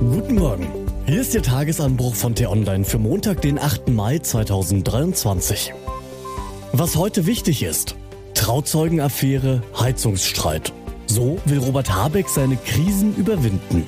Guten 0.00 0.36
Morgen. 0.36 0.68
Hier 1.06 1.20
ist 1.20 1.34
der 1.34 1.42
Tagesanbruch 1.42 2.14
von 2.14 2.32
T-Online 2.36 2.84
für 2.84 2.98
Montag, 2.98 3.42
den 3.42 3.58
8. 3.58 3.88
Mai 3.88 4.20
2023. 4.20 5.72
Was 6.72 6.94
heute 6.94 7.26
wichtig 7.26 7.64
ist. 7.64 7.96
Trauzeugenaffäre, 8.32 9.60
Heizungsstreit. 9.76 10.72
So 11.06 11.40
will 11.46 11.58
Robert 11.58 11.92
Habeck 11.92 12.28
seine 12.28 12.56
Krisen 12.58 13.16
überwinden. 13.16 13.84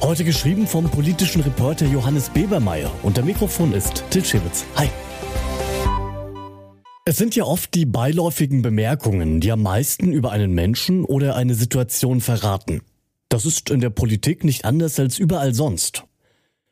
Heute 0.00 0.24
geschrieben 0.24 0.66
vom 0.66 0.90
politischen 0.90 1.42
Reporter 1.42 1.86
Johannes 1.86 2.28
Bebermeier 2.30 2.90
und 3.04 3.16
der 3.16 3.24
Mikrofon 3.24 3.72
ist 3.72 4.02
Til 4.10 4.24
Schewitz. 4.24 4.64
Hi. 4.74 4.88
Es 7.04 7.18
sind 7.18 7.36
ja 7.36 7.44
oft 7.44 7.72
die 7.74 7.86
beiläufigen 7.86 8.62
Bemerkungen, 8.62 9.40
die 9.40 9.52
am 9.52 9.62
meisten 9.62 10.10
über 10.10 10.32
einen 10.32 10.50
Menschen 10.54 11.04
oder 11.04 11.36
eine 11.36 11.54
Situation 11.54 12.20
verraten. 12.20 12.80
Das 13.28 13.44
ist 13.44 13.70
in 13.70 13.80
der 13.80 13.90
Politik 13.90 14.44
nicht 14.44 14.64
anders 14.64 14.98
als 14.98 15.18
überall 15.18 15.54
sonst. 15.54 16.04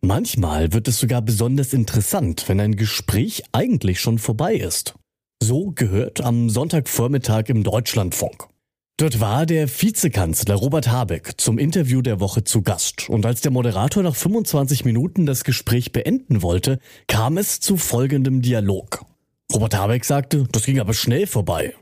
Manchmal 0.00 0.72
wird 0.72 0.86
es 0.86 0.98
sogar 0.98 1.22
besonders 1.22 1.72
interessant, 1.72 2.48
wenn 2.48 2.60
ein 2.60 2.76
Gespräch 2.76 3.42
eigentlich 3.52 4.00
schon 4.00 4.18
vorbei 4.18 4.54
ist. 4.54 4.94
So 5.42 5.72
gehört 5.74 6.20
am 6.20 6.50
Sonntagvormittag 6.50 7.48
im 7.48 7.64
Deutschlandfunk. 7.64 8.48
Dort 8.96 9.18
war 9.18 9.44
der 9.44 9.68
Vizekanzler 9.68 10.54
Robert 10.54 10.88
Habeck 10.88 11.32
zum 11.40 11.58
Interview 11.58 12.00
der 12.00 12.20
Woche 12.20 12.44
zu 12.44 12.62
Gast 12.62 13.10
und 13.10 13.26
als 13.26 13.40
der 13.40 13.50
Moderator 13.50 14.04
nach 14.04 14.14
25 14.14 14.84
Minuten 14.84 15.26
das 15.26 15.42
Gespräch 15.42 15.90
beenden 15.90 16.42
wollte, 16.42 16.78
kam 17.08 17.36
es 17.36 17.58
zu 17.58 17.76
folgendem 17.76 18.40
Dialog. 18.40 19.04
Robert 19.52 19.74
Habeck 19.74 20.04
sagte, 20.04 20.44
das 20.52 20.64
ging 20.64 20.78
aber 20.78 20.94
schnell 20.94 21.26
vorbei. 21.26 21.74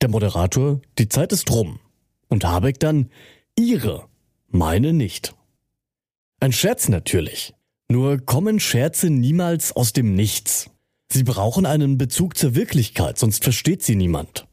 Der 0.00 0.08
Moderator, 0.08 0.80
die 0.98 1.08
Zeit 1.08 1.32
ist 1.32 1.50
rum. 1.52 1.78
Und 2.28 2.44
Habeck 2.44 2.80
dann, 2.80 3.10
Ihre, 3.56 4.06
meine 4.48 4.92
nicht. 4.92 5.34
Ein 6.40 6.52
Scherz 6.52 6.88
natürlich. 6.88 7.54
Nur 7.88 8.18
kommen 8.18 8.60
Scherze 8.60 9.10
niemals 9.10 9.74
aus 9.74 9.92
dem 9.92 10.14
Nichts. 10.14 10.70
Sie 11.10 11.22
brauchen 11.22 11.66
einen 11.66 11.98
Bezug 11.98 12.36
zur 12.36 12.54
Wirklichkeit, 12.54 13.18
sonst 13.18 13.44
versteht 13.44 13.82
sie 13.82 13.96
niemand. 13.96 14.46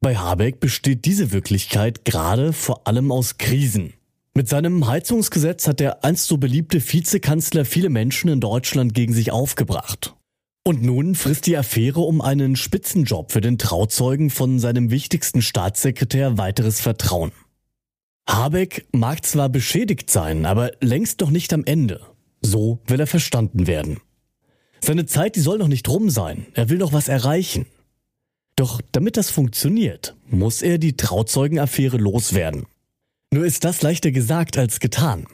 Bei 0.00 0.16
Habeck 0.16 0.60
besteht 0.60 1.04
diese 1.04 1.32
Wirklichkeit 1.32 2.04
gerade 2.04 2.52
vor 2.52 2.86
allem 2.86 3.12
aus 3.12 3.38
Krisen. 3.38 3.94
Mit 4.34 4.48
seinem 4.48 4.86
Heizungsgesetz 4.86 5.66
hat 5.66 5.80
der 5.80 6.04
einst 6.04 6.26
so 6.26 6.36
beliebte 6.36 6.80
Vizekanzler 6.80 7.64
viele 7.64 7.88
Menschen 7.88 8.28
in 8.28 8.40
Deutschland 8.40 8.92
gegen 8.92 9.14
sich 9.14 9.32
aufgebracht. 9.32 10.14
Und 10.62 10.82
nun 10.82 11.14
frisst 11.14 11.46
die 11.46 11.56
Affäre 11.56 12.00
um 12.00 12.20
einen 12.20 12.56
Spitzenjob 12.56 13.32
für 13.32 13.40
den 13.40 13.56
Trauzeugen 13.56 14.30
von 14.30 14.58
seinem 14.58 14.90
wichtigsten 14.90 15.40
Staatssekretär 15.40 16.36
weiteres 16.36 16.80
Vertrauen. 16.80 17.32
Habeck 18.28 18.86
mag 18.92 19.24
zwar 19.24 19.48
beschädigt 19.48 20.10
sein, 20.10 20.46
aber 20.46 20.72
längst 20.80 21.20
noch 21.20 21.30
nicht 21.30 21.52
am 21.52 21.64
Ende. 21.64 22.00
So 22.40 22.80
will 22.86 23.00
er 23.00 23.06
verstanden 23.06 23.66
werden. 23.66 24.00
Seine 24.80 25.06
Zeit, 25.06 25.36
die 25.36 25.40
soll 25.40 25.58
noch 25.58 25.68
nicht 25.68 25.88
rum 25.88 26.10
sein. 26.10 26.46
Er 26.54 26.68
will 26.68 26.78
noch 26.78 26.92
was 26.92 27.08
erreichen. 27.08 27.66
Doch 28.56 28.80
damit 28.92 29.16
das 29.16 29.30
funktioniert, 29.30 30.16
muss 30.28 30.62
er 30.62 30.78
die 30.78 30.96
Trauzeugenaffäre 30.96 31.98
loswerden. 31.98 32.66
Nur 33.32 33.44
ist 33.44 33.64
das 33.64 33.82
leichter 33.82 34.10
gesagt 34.12 34.56
als 34.56 34.80
getan. 34.80 35.26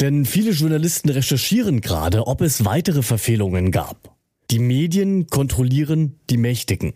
Denn 0.00 0.26
viele 0.26 0.50
Journalisten 0.50 1.08
recherchieren 1.08 1.80
gerade, 1.80 2.26
ob 2.26 2.40
es 2.40 2.64
weitere 2.64 3.02
Verfehlungen 3.02 3.72
gab. 3.72 4.16
Die 4.50 4.58
Medien 4.58 5.26
kontrollieren 5.26 6.18
die 6.30 6.36
Mächtigen. 6.36 6.94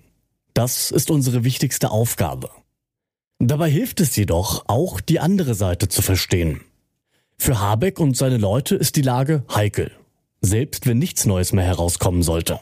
Das 0.55 0.91
ist 0.91 1.11
unsere 1.11 1.45
wichtigste 1.45 1.91
Aufgabe. 1.91 2.51
Dabei 3.45 3.69
hilft 3.69 3.99
es 3.99 4.15
jedoch, 4.15 4.67
auch 4.69 5.01
die 5.01 5.19
andere 5.19 5.55
Seite 5.57 5.89
zu 5.89 6.01
verstehen. 6.01 6.61
Für 7.37 7.59
Habeck 7.59 7.99
und 7.99 8.17
seine 8.17 8.37
Leute 8.37 8.77
ist 8.77 8.95
die 8.95 9.03
Lage 9.03 9.43
heikel, 9.53 9.91
selbst 10.41 10.87
wenn 10.87 11.01
nichts 11.01 11.27
Neues 11.27 11.53
mehr 11.53 11.65
herauskommen 11.65 12.23
sollte. 12.23 12.61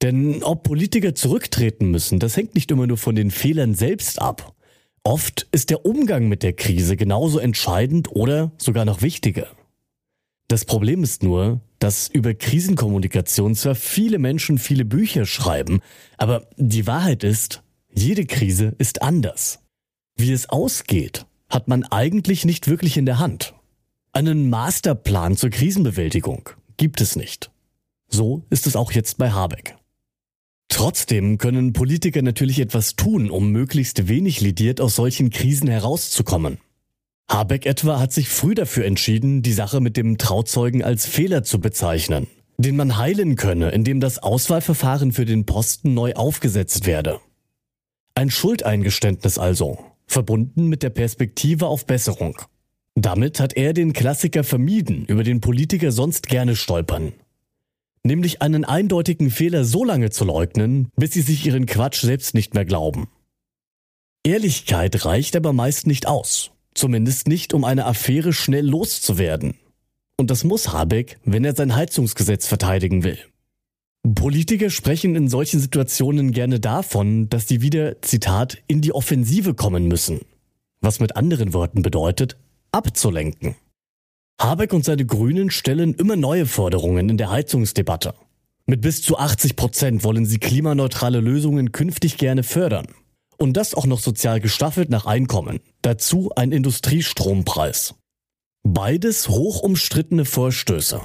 Denn 0.00 0.42
ob 0.42 0.62
Politiker 0.62 1.14
zurücktreten 1.14 1.90
müssen, 1.90 2.18
das 2.18 2.34
hängt 2.34 2.54
nicht 2.54 2.70
immer 2.70 2.86
nur 2.86 2.96
von 2.96 3.14
den 3.14 3.30
Fehlern 3.30 3.74
selbst 3.74 4.22
ab. 4.22 4.54
Oft 5.04 5.48
ist 5.52 5.68
der 5.68 5.84
Umgang 5.84 6.30
mit 6.30 6.42
der 6.42 6.54
Krise 6.54 6.96
genauso 6.96 7.38
entscheidend 7.38 8.10
oder 8.10 8.52
sogar 8.56 8.86
noch 8.86 9.02
wichtiger. 9.02 9.48
Das 10.48 10.64
Problem 10.64 11.02
ist 11.02 11.22
nur, 11.22 11.60
dass 11.78 12.08
über 12.08 12.32
Krisenkommunikation 12.32 13.54
zwar 13.54 13.74
viele 13.74 14.18
Menschen 14.18 14.56
viele 14.56 14.86
Bücher 14.86 15.26
schreiben, 15.26 15.80
aber 16.16 16.48
die 16.56 16.86
Wahrheit 16.86 17.22
ist, 17.22 17.62
jede 17.92 18.24
Krise 18.24 18.74
ist 18.78 19.02
anders. 19.02 19.61
Wie 20.16 20.32
es 20.32 20.48
ausgeht, 20.48 21.26
hat 21.48 21.68
man 21.68 21.84
eigentlich 21.84 22.44
nicht 22.44 22.68
wirklich 22.68 22.96
in 22.96 23.06
der 23.06 23.18
Hand. 23.18 23.54
Einen 24.12 24.50
Masterplan 24.50 25.36
zur 25.36 25.50
Krisenbewältigung 25.50 26.50
gibt 26.76 27.00
es 27.00 27.16
nicht. 27.16 27.50
So 28.08 28.44
ist 28.50 28.66
es 28.66 28.76
auch 28.76 28.92
jetzt 28.92 29.18
bei 29.18 29.30
Habeck. 29.30 29.76
Trotzdem 30.68 31.38
können 31.38 31.72
Politiker 31.72 32.22
natürlich 32.22 32.58
etwas 32.58 32.96
tun, 32.96 33.30
um 33.30 33.50
möglichst 33.50 34.08
wenig 34.08 34.40
lidiert 34.40 34.80
aus 34.80 34.96
solchen 34.96 35.30
Krisen 35.30 35.68
herauszukommen. 35.68 36.58
Habeck 37.28 37.66
etwa 37.66 38.00
hat 38.00 38.12
sich 38.12 38.28
früh 38.28 38.54
dafür 38.54 38.84
entschieden, 38.84 39.42
die 39.42 39.52
Sache 39.52 39.80
mit 39.80 39.96
dem 39.96 40.18
Trauzeugen 40.18 40.82
als 40.82 41.06
Fehler 41.06 41.42
zu 41.42 41.60
bezeichnen, 41.60 42.26
den 42.58 42.76
man 42.76 42.98
heilen 42.98 43.36
könne, 43.36 43.70
indem 43.70 44.00
das 44.00 44.18
Auswahlverfahren 44.18 45.12
für 45.12 45.24
den 45.24 45.46
Posten 45.46 45.94
neu 45.94 46.14
aufgesetzt 46.14 46.86
werde. 46.86 47.20
Ein 48.14 48.30
Schuldeingeständnis 48.30 49.38
also, 49.38 49.78
verbunden 50.12 50.68
mit 50.68 50.82
der 50.82 50.90
Perspektive 50.90 51.66
auf 51.66 51.86
Besserung. 51.86 52.40
Damit 52.94 53.40
hat 53.40 53.54
er 53.54 53.72
den 53.72 53.92
Klassiker 53.92 54.44
vermieden, 54.44 55.06
über 55.06 55.24
den 55.24 55.40
Politiker 55.40 55.92
sonst 55.92 56.28
gerne 56.28 56.56
stolpern. 56.56 57.12
Nämlich 58.04 58.42
einen 58.42 58.64
eindeutigen 58.64 59.30
Fehler 59.30 59.64
so 59.64 59.84
lange 59.84 60.10
zu 60.10 60.24
leugnen, 60.24 60.88
bis 60.96 61.12
sie 61.12 61.22
sich 61.22 61.46
ihren 61.46 61.66
Quatsch 61.66 62.02
selbst 62.02 62.34
nicht 62.34 62.54
mehr 62.54 62.64
glauben. 62.64 63.08
Ehrlichkeit 64.24 65.04
reicht 65.04 65.34
aber 65.36 65.52
meist 65.52 65.86
nicht 65.86 66.06
aus. 66.06 66.50
Zumindest 66.74 67.28
nicht, 67.28 67.54
um 67.54 67.64
eine 67.64 67.86
Affäre 67.86 68.32
schnell 68.32 68.66
loszuwerden. 68.66 69.54
Und 70.16 70.30
das 70.30 70.44
muss 70.44 70.72
Habeck, 70.72 71.18
wenn 71.24 71.44
er 71.44 71.54
sein 71.54 71.74
Heizungsgesetz 71.74 72.46
verteidigen 72.46 73.04
will. 73.04 73.18
Politiker 74.14 74.68
sprechen 74.68 75.14
in 75.14 75.28
solchen 75.28 75.60
Situationen 75.60 76.32
gerne 76.32 76.58
davon, 76.58 77.28
dass 77.28 77.46
sie 77.46 77.62
wieder, 77.62 78.02
Zitat, 78.02 78.58
in 78.66 78.80
die 78.80 78.92
Offensive 78.92 79.54
kommen 79.54 79.86
müssen. 79.86 80.20
Was 80.80 80.98
mit 80.98 81.14
anderen 81.16 81.54
Worten 81.54 81.82
bedeutet, 81.82 82.36
abzulenken. 82.72 83.54
Habeck 84.40 84.72
und 84.72 84.84
seine 84.84 85.06
Grünen 85.06 85.50
stellen 85.50 85.94
immer 85.94 86.16
neue 86.16 86.46
Forderungen 86.46 87.10
in 87.10 87.16
der 87.16 87.30
Heizungsdebatte. 87.30 88.14
Mit 88.66 88.80
bis 88.80 89.02
zu 89.02 89.18
80 89.18 89.54
Prozent 89.54 90.02
wollen 90.02 90.26
sie 90.26 90.38
klimaneutrale 90.38 91.20
Lösungen 91.20 91.70
künftig 91.70 92.16
gerne 92.16 92.42
fördern. 92.42 92.86
Und 93.38 93.56
das 93.56 93.74
auch 93.74 93.86
noch 93.86 94.00
sozial 94.00 94.40
gestaffelt 94.40 94.90
nach 94.90 95.06
Einkommen. 95.06 95.60
Dazu 95.80 96.30
ein 96.34 96.50
Industriestrompreis. 96.50 97.94
Beides 98.64 99.28
hoch 99.28 99.60
umstrittene 99.62 100.24
Vorstöße. 100.24 101.00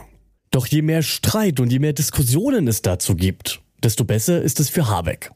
Doch 0.57 0.65
je 0.65 0.81
mehr 0.81 1.03
Streit 1.03 1.59
und 1.59 1.71
je 1.71 1.77
mehr 1.77 1.93
Diskussionen 1.93 2.67
es 2.67 2.81
dazu 2.81 3.15
gibt, 3.15 3.61
desto 3.83 4.05
besser 4.05 4.41
ist 4.41 4.59
es 4.59 4.69
für 4.69 4.87
Habeck. 4.87 5.29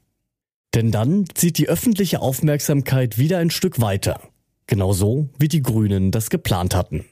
Denn 0.73 0.89
dann 0.89 1.25
zieht 1.35 1.59
die 1.59 1.69
öffentliche 1.69 2.21
Aufmerksamkeit 2.21 3.19
wieder 3.19 3.37
ein 3.37 3.51
Stück 3.51 3.79
weiter. 3.79 4.19
Genauso 4.65 5.29
wie 5.37 5.47
die 5.47 5.61
Grünen 5.61 6.09
das 6.09 6.31
geplant 6.31 6.73
hatten. 6.73 7.05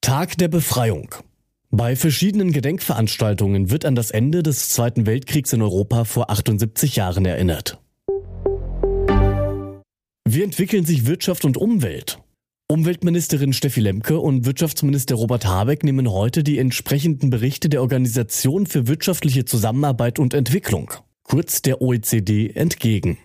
Tag 0.00 0.36
der 0.38 0.48
Befreiung. 0.48 1.14
Bei 1.70 1.94
verschiedenen 1.94 2.50
Gedenkveranstaltungen 2.50 3.70
wird 3.70 3.84
an 3.84 3.94
das 3.94 4.10
Ende 4.10 4.42
des 4.42 4.70
Zweiten 4.70 5.06
Weltkriegs 5.06 5.52
in 5.52 5.62
Europa 5.62 6.02
vor 6.02 6.28
78 6.28 6.96
Jahren 6.96 7.24
erinnert. 7.24 7.78
Wie 10.24 10.42
entwickeln 10.42 10.84
sich 10.84 11.06
Wirtschaft 11.06 11.44
und 11.44 11.56
Umwelt? 11.56 12.18
Umweltministerin 12.70 13.54
Steffi 13.54 13.80
Lemke 13.80 14.20
und 14.20 14.44
Wirtschaftsminister 14.44 15.14
Robert 15.14 15.46
Habeck 15.46 15.84
nehmen 15.84 16.12
heute 16.12 16.44
die 16.44 16.58
entsprechenden 16.58 17.30
Berichte 17.30 17.70
der 17.70 17.80
Organisation 17.80 18.66
für 18.66 18.86
wirtschaftliche 18.86 19.46
Zusammenarbeit 19.46 20.18
und 20.18 20.34
Entwicklung, 20.34 20.92
kurz 21.22 21.62
der 21.62 21.80
OECD, 21.80 22.50
entgegen. 22.50 23.16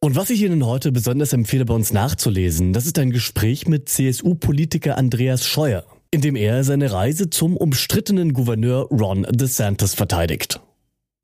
Und 0.00 0.14
was 0.14 0.30
ich 0.30 0.42
Ihnen 0.42 0.64
heute 0.64 0.92
besonders 0.92 1.32
empfehle, 1.32 1.64
bei 1.64 1.74
uns 1.74 1.92
nachzulesen, 1.92 2.72
das 2.72 2.86
ist 2.86 3.00
ein 3.00 3.10
Gespräch 3.10 3.66
mit 3.66 3.88
CSU-Politiker 3.88 4.96
Andreas 4.96 5.44
Scheuer, 5.44 5.84
in 6.12 6.20
dem 6.20 6.36
er 6.36 6.62
seine 6.62 6.92
Reise 6.92 7.30
zum 7.30 7.56
umstrittenen 7.56 8.32
Gouverneur 8.32 8.86
Ron 8.90 9.26
DeSantis 9.28 9.94
verteidigt. 9.94 10.60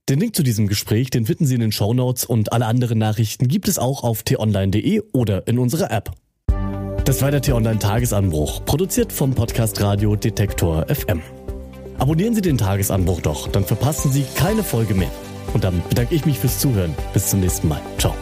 Den 0.09 0.21
Link 0.21 0.37
zu 0.37 0.45
diesem 0.45 0.69
Gespräch, 0.69 1.11
den 1.11 1.27
finden 1.27 1.47
Sie 1.47 1.57
in 1.57 1.61
den 1.61 1.73
Show 1.73 1.93
Notes 1.93 2.25
und 2.25 2.53
alle 2.53 2.67
anderen 2.67 2.99
Nachrichten 2.99 3.49
gibt 3.49 3.67
es 3.67 3.77
auch 3.77 4.05
auf 4.05 4.23
t-online.de 4.23 5.03
oder 5.13 5.49
in 5.49 5.59
unserer 5.59 5.91
App. 5.91 6.13
Das 7.05 7.23
war 7.23 7.33
der 7.33 7.43
T-Online 7.43 7.81
Tagesanbruch, 7.81 8.65
produziert 8.65 9.13
vom 9.13 9.35
Podcast 9.35 9.81
Radio 9.81 10.15
Detektor 10.15 10.87
FM. 10.89 11.23
Abonnieren 11.99 12.37
Sie 12.37 12.41
den 12.41 12.57
Tagesanbruch 12.57 13.21
doch, 13.21 13.49
dann 13.49 13.65
verpassen 13.65 14.13
Sie 14.13 14.25
keine 14.37 14.63
Folge 14.63 14.95
mehr. 14.95 15.11
Und 15.55 15.65
dann 15.65 15.83
bedanke 15.89 16.15
ich 16.15 16.25
mich 16.25 16.39
fürs 16.39 16.61
Zuhören. 16.61 16.95
Bis 17.13 17.31
zum 17.31 17.41
nächsten 17.41 17.69
Mal. 17.69 17.81
Ciao. 17.99 18.15